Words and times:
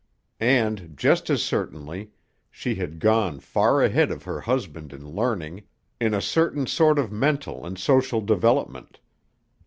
And, 0.39 0.95
just 0.97 1.29
as 1.29 1.43
certainly, 1.43 2.09
she 2.49 2.73
had 2.73 2.97
gone 2.99 3.39
far 3.39 3.83
ahead 3.83 4.09
of 4.09 4.23
her 4.23 4.41
husband 4.41 4.93
in 4.93 5.07
learning, 5.07 5.61
in 5.99 6.15
a 6.15 6.21
certain 6.23 6.65
sort 6.65 6.97
of 6.97 7.11
mental 7.11 7.63
and 7.67 7.77
social 7.77 8.19
development. 8.19 8.99